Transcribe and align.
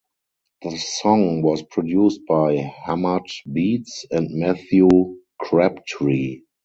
The 0.63 0.77
song 0.79 1.43
was 1.43 1.61
produced 1.61 2.21
by 2.27 2.55
Hammad 2.55 3.21
Beats 3.53 4.03
and 4.09 4.31
Matthew 4.31 4.89
Crabtree. 5.39 6.41